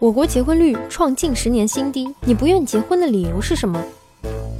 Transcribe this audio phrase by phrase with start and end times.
[0.00, 3.78] 我国结婚率创近十年新低，你不愿结婚的理由是什么？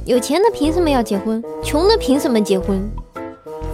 [0.05, 1.43] 有钱的凭什么要结婚？
[1.63, 2.87] 穷的凭什么结婚？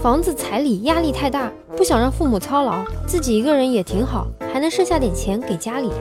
[0.01, 5.91] 房子彩礼压力太大，不想让父母操劳，自己一个人也挺好，还能剩下点钱给家里。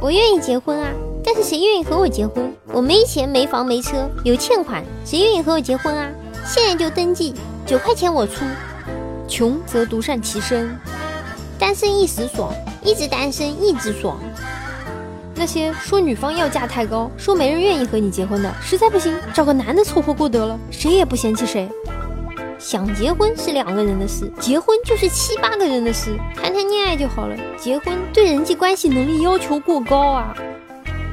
[0.00, 0.92] 我愿意结婚啊，
[1.24, 2.48] 但是谁愿意和我结婚？
[2.72, 6.08] 我没钱，没房，没车，有欠款，谁愿意和我结婚啊？
[6.46, 7.34] 现在就登记，
[7.66, 8.44] 九块钱我出。
[9.26, 10.78] 穷则独善其身，
[11.58, 12.54] 单身一时爽，
[12.84, 14.16] 一直单身一直爽。
[15.42, 21.68] 那些说女方要价太高，说没人愿意和你结婚的，实在不行找个男的凑合过得了，谁也不嫌弃谁。
[22.60, 26.16] 想结婚是两个人的事，结婚就是七八个人的事。
[26.36, 30.32] 谈谈恋爱就好了，结婚对人际关系能力要求过高啊！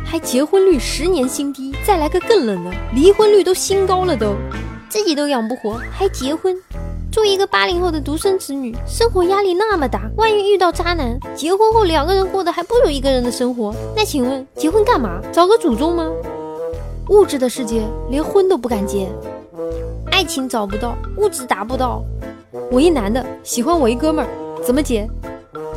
[0.06, 4.36] 还结婚率十年新低，再来个更冷的，离婚率都新高了都，
[4.90, 6.56] 自己都养不活还结婚。
[7.12, 13.74] 作为一个八零后的独生子女，生活压力那么大，万一遇到渣男，结婚后两个人过得还不如一个人的生活。
[13.96, 15.20] 那请问结婚干嘛？
[15.32, 16.08] 找个祖宗吗？
[17.10, 19.10] 物质的世界连婚都不敢结，
[20.12, 22.04] 爱情找不到，物质达不到。
[22.72, 24.30] 我一男的喜欢我一哥们儿，
[24.64, 25.10] 怎么结？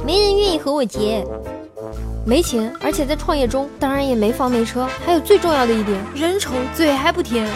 [0.05, 1.27] 没人愿意和我结，
[2.27, 7.49] 没钱，而且在创业中，当然也没房没车，还有最重要的一点，人丑嘴还不甜。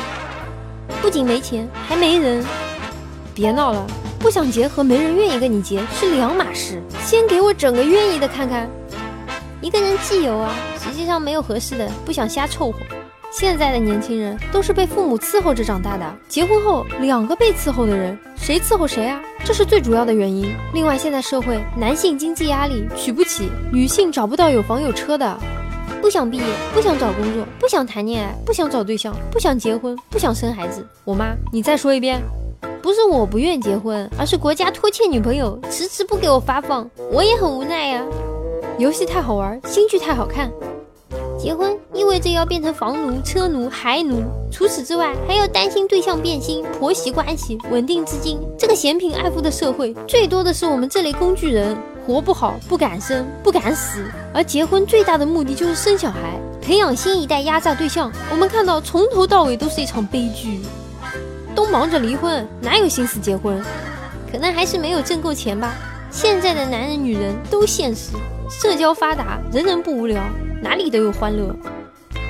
[1.02, 2.42] 不仅没钱，还没人。
[3.36, 3.86] 别闹了，
[4.18, 6.82] 不想结和没人愿意跟你结是两码事。
[7.04, 8.66] 先给我整个愿意的看看。
[9.60, 12.78] 一个人既有啊，实际上没有合适的，不想瞎凑合。
[13.30, 19.20] 现在的年轻人都是被父母伺候着长大的，结婚后两个被伺候的人，谁伺候谁啊？
[19.44, 20.50] 这是最主要的原因。
[20.72, 25.38] 另外，现在社会男性经济压力娶不起，女性找不到有房有车的，
[26.00, 30.86] 不想毕业，不想找工作，不想谈恋爱，不想找对象，不想结婚，不想生孩子。
[31.04, 32.22] 我妈，你再说一遍。
[32.86, 38.00] 不是我不愿结婚，而是国家拖欠女朋友，迟迟不给我发放，我也很无奈呀。
[38.78, 40.48] 游戏太好玩，新剧太好看，
[41.36, 44.22] 结婚意味着要变成房奴、车奴、孩奴，
[44.52, 48.38] 除此之外还要担心对象变心、婆媳关系、稳定资金。
[48.56, 54.04] 这个嫌贫爱富的社会，最多的是我们这类工具人，活不好，不敢生，不敢死。
[54.32, 58.12] 而结婚最大的目的就是生小孩，培养新一代压榨对象。
[58.30, 60.60] 我们看到从头到尾都是一场悲剧。
[61.56, 63.60] 都忙着离婚，哪有心思结婚？
[64.30, 65.74] 可能还是没有挣够钱吧。
[66.10, 68.10] 现在的男人、女人都现实，
[68.50, 70.22] 社交发达，人人不无聊，
[70.62, 71.56] 哪里都有欢乐。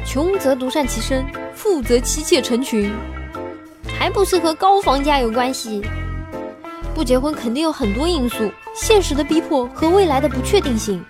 [0.07, 1.27] 穷则独善其身，
[1.57, 2.93] 富则妻妾成群，
[3.99, 5.83] 还不是和高房价有关系？
[6.95, 11.05] 不结婚肯定有很多因素，现实的逼迫和未来的不确定性。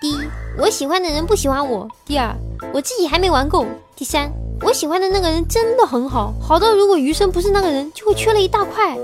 [0.00, 0.18] 第一，
[0.58, 2.34] 我喜欢的人不喜欢我；第二，
[2.72, 3.64] 我自己还没玩够；
[3.94, 4.28] 第三。
[4.62, 8.96] 我喜欢的那个人真的很好，好到如果余生不是那个人，就会缺了一大块。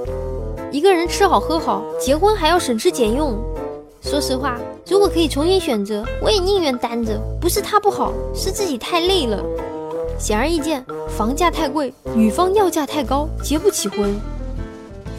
[0.70, 3.36] 一个人吃好喝好，结婚还要省吃俭用。
[4.00, 4.56] 说实话，
[4.88, 7.20] 如果可以重新选择，我也宁愿单着。
[7.40, 9.42] 不是他不好，是自己太累了。
[10.18, 14.14] 显而易见，房价太贵，女方要价太高，结不起婚。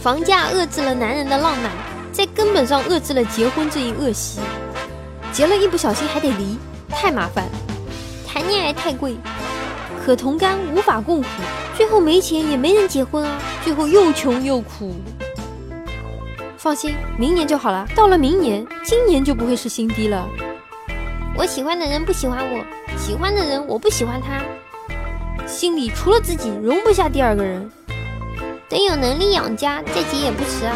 [0.01, 1.71] 房价遏制了男人的浪漫，
[2.11, 4.39] 在根本上遏制了结婚这一恶习。
[5.33, 6.57] 结了一不小心还得离，
[6.89, 7.47] 太麻烦。
[8.25, 9.15] 谈恋爱太贵。
[10.03, 11.27] 可同甘无法共苦，
[11.77, 14.95] 最后没钱也没人结婚啊，最后又穷又苦。
[16.57, 17.87] 放心，明年就好了。
[17.95, 20.27] 到了明年，今年就不会是新低了。
[21.37, 22.65] 我喜欢的人不喜欢我，
[22.97, 24.41] 喜欢的人我不喜欢他，
[25.45, 27.69] 心里除了自己容不下第二个人。
[28.67, 30.75] 等有能力养家再结也不迟啊。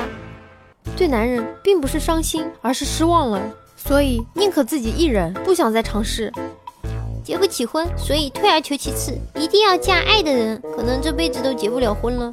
[0.95, 3.41] 对男人并不是伤心，而是失望了，
[3.75, 6.31] 所以宁可自己一人，不想再尝试。
[7.25, 12.31] 结不起婚，所以退而求其次，一定要嫁爱的人，可能这辈子都结不了婚了。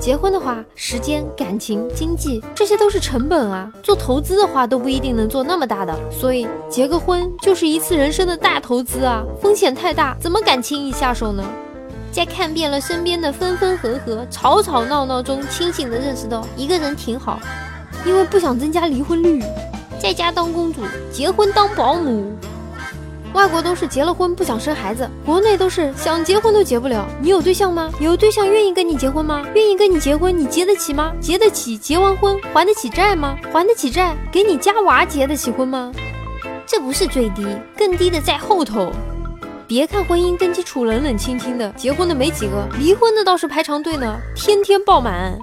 [0.00, 3.70] 结婚的话，时间、感情、经济，这些都是成本啊。
[3.82, 11.44] 做投资的话，都不一定能做那么大的，所以结个婚就是一次人生的大投资啊，风险太大，怎么敢轻易下手呢？
[12.10, 17.38] 在看遍了身边的分分合合、吵吵闹闹中，清醒的认识到一个人挺好，
[18.06, 19.42] 因为不想增加离婚率，
[20.00, 20.80] 在家当公主，
[21.12, 22.32] 结婚当保姆。
[23.34, 27.06] 外国都是结了婚不想生孩子，国内都是想结婚都结不了。
[27.20, 27.90] 你有对象吗？
[27.98, 29.42] 有对象愿意跟你结婚吗？
[29.54, 31.12] 愿意跟你结婚，你结得起吗？
[31.18, 33.38] 结得起，结完婚还得起债吗？
[33.50, 35.90] 还得起债，给你家娃结得起婚吗？
[36.66, 37.46] 这不是最低，
[37.76, 38.92] 更低的在后头。
[39.66, 45.38] 别看婚姻登记处冷冷清清的，结婚的没几个，离婚的倒是排长队呢，天天爆满。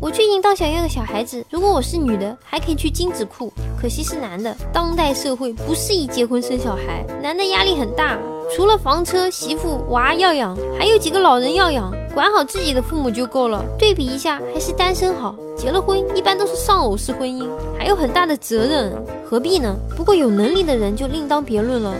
[0.00, 3.52] 我最近倒想要个小孩子，如果我是女的，还可以去精子库。
[3.80, 8.16] 可惜是男的，当代社会不适宜结婚生小孩，男的压力很大，
[8.54, 11.92] 除了房车、媳妇、娃要养，还有几个老人要养。
[12.14, 13.64] 管好自己的父母就够了。
[13.76, 15.34] 对比一下，还是单身好。
[15.56, 18.92] 结了婚一般都是丧偶式婚姻，还有很大的责任，
[19.24, 19.76] 何必呢？
[19.96, 21.94] 不过有能力的人就另当别论了。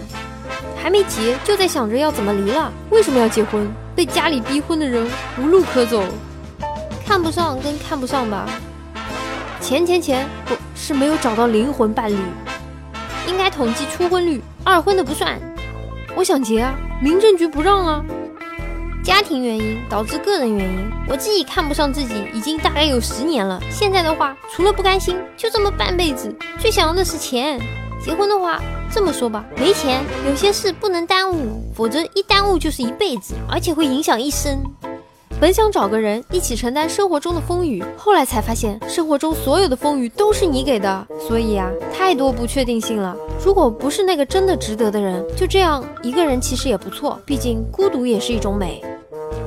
[0.81, 3.69] 还没结就在想着要怎么离了，为什么要结婚？
[3.97, 5.05] 被家里逼婚的人
[5.41, 6.01] 无路可走。
[7.09, 8.47] 看不上跟看不上吧。
[9.63, 12.19] 钱钱钱，不是没有找到灵魂伴侣。
[13.27, 15.41] 应该统计初婚率，二婚的不算。
[16.15, 18.05] 我想结啊，民政局不让啊。
[19.03, 23.59] 家庭原因导致个人原因，我自己看不上自己已经大概有十年了。
[23.71, 27.59] 现在的话，除了不甘心，就这么半辈子，最想要的是钱。
[28.05, 28.61] 结婚的话，
[28.93, 34.63] 这么说吧，没钱有些事不能耽误，否则一耽误就是一辈子，而且会影响一生。
[35.41, 43.17] 本想找个人一起承担生活中的风雨，后来才发现生活中所有的风雨都是你给的，所以啊，太多不确定性了。
[43.45, 48.83] 如果不是那个真的值得的人，就这样一个人其实也不错，毕竟孤独也是一种美。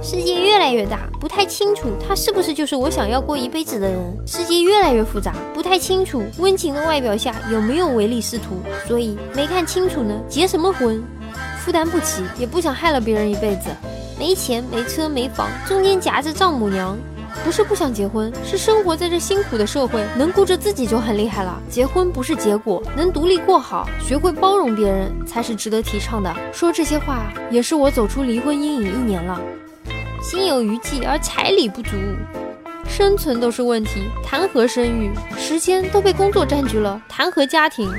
[0.01, 3.99] 世界越来越大，不太清楚他是不是就是我想要过一辈子的人。
[4.25, 8.55] 世界越来越复杂，不太清楚温情的外表下有没有唯利是图，
[8.87, 11.03] 所以没看清楚呢，结什么婚？
[11.59, 13.69] 负担不起，也不想害了别人一辈子。
[14.21, 16.95] 没钱没车没房，中间夹着丈母娘，
[17.43, 21.59] 不是不想结婚，是生活在这辛苦的社会，能顾着自己就很厉害了。
[21.71, 26.31] 结婚不是结果，能独立过好，学会包容别人，才是值得提倡的。
[26.53, 29.41] 说这些话，也是我走出离婚阴影一年了，
[30.21, 31.97] 心有余悸而彩礼不足，
[32.87, 35.09] 生存都是问题，谈何生育？
[35.35, 37.91] 时间都被工作占据了，谈何家庭？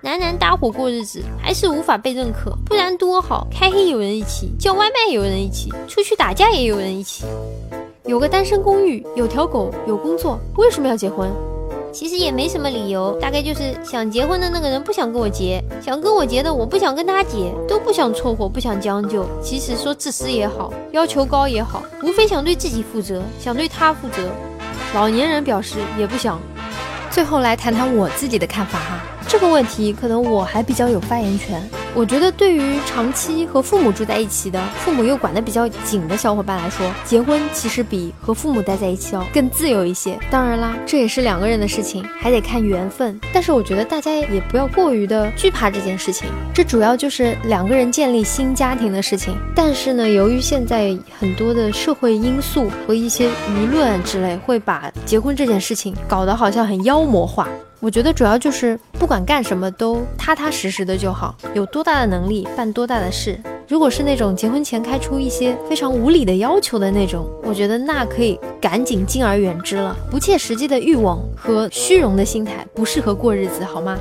[0.00, 3.48] 男男搭伙过日子还是无法被认可，不然多好！
[3.50, 7.24] 开黑有人一起，叫外卖有人一起，出去打架也有人一起。
[8.04, 11.28] 有个单身公寓，有条狗，有工作，为什么要结婚？
[11.92, 19.26] 其实也没什么理由，大概就是想结婚的那个人不想跟我结，想跟我结的我不想跟他结，都不想凑合，不想将就。
[19.42, 24.22] 其实说自私也好，要求高也好，无非想对自己负责，想对他负责。
[24.94, 26.40] 老年人表示也不想。
[27.10, 29.04] 最后来谈谈我自己的看法哈。
[29.28, 31.62] 这个问题可能我还比较有发言权。
[31.94, 40.18] 我觉得对于长期和父母住在一起的，父母又管得比较紧的小伙伴来说，结婚其实比和父母待在一起要更自由一些。
[40.30, 43.20] 当然啦，这也是两个人的事情，还得看缘分。
[43.32, 49.36] 但是我觉得大家也不要过于的惧怕这件事情，这主要就是两个人建立新家庭的事情。
[49.54, 57.46] 但是呢，由于现在很多的社会因素和一些舆论之类，会把结婚这件事情搞得好像很妖魔化。
[57.80, 63.38] 我觉得主要就是不管干什么都踏踏实实的就好，有多大的能力办多大的事。
[63.68, 69.96] 如果是那种结婚前开出一些非常无理的要求的那种，我觉得那可以赶紧敬而远之了。
[70.10, 73.96] 不切实际的欲望和虚荣的心态不适合过日子，好吗？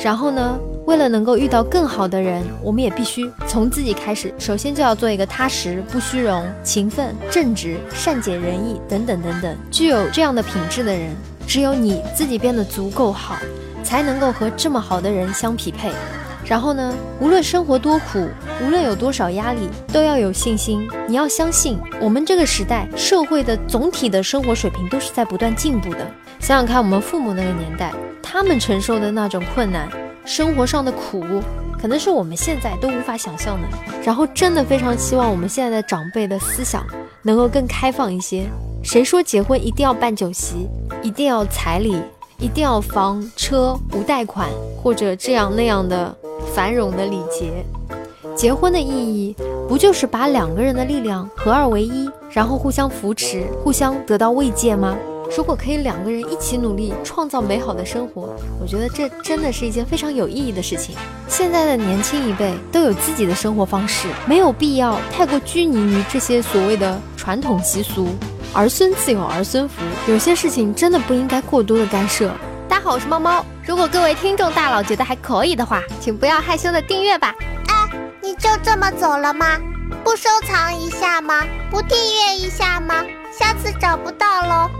[0.00, 4.34] 然后呢，为了能够遇到更好的人，我们也必须从自己开始。
[4.38, 11.14] 首先就要做一个踏实、不虚荣、勤奋、正直、善解人意等等等等，具有这样的品质的人。
[11.54, 13.36] 只有你自己变得足够好，
[13.84, 15.92] 才能够和这么好的人相匹配。
[16.44, 18.28] 然后呢，无论生活多苦，
[18.60, 20.88] 无论有多少压力，都要有信心。
[21.06, 25.98] 你要相信，我们这个时代社会的总体的生活水平都是在不断进步的。
[26.40, 29.88] 想想看，我们父母那个年代，他们承受的那种困难，
[30.24, 31.24] 生活上的苦，
[31.80, 33.68] 可能是我们现在都无法想象的。
[34.02, 36.84] 然后，真的非常希望我们现在的长辈的思想
[37.22, 38.44] 能够更开放一些。
[38.84, 40.68] 谁说结婚一定要办酒席，
[41.02, 41.96] 一定要彩礼，
[42.38, 44.46] 一定要房车无贷款，
[44.80, 46.14] 或者这样那样的
[46.54, 47.64] 繁荣的礼节？
[48.36, 49.34] 结婚的意义
[49.66, 54.94] 不就是把两个人的力量合二为一，然后互相扶持，互相得到慰藉吗？
[55.34, 60.94] 如果可以两个人一起努力创造美好的生活，我觉得这真的是一件非常有意义的事情。
[61.26, 68.08] 现在的年轻一辈都有自己的生活方式，没有必要太过拘泥于这些所谓的传统习俗。
[68.54, 72.30] 儿孙自有儿孙福，有些事情真的不应该过多的干涉。
[72.68, 73.44] 大家好，我是猫猫。
[73.66, 77.34] 如果各位听众大佬觉得还可以的话，请不要害羞的订阅吧。
[77.66, 77.90] 哎，
[78.22, 79.58] 你就这么走了吗？
[80.04, 81.42] 不收藏一下吗？
[81.68, 83.04] 不订阅一下吗？
[83.36, 84.70] 下次找不到喽。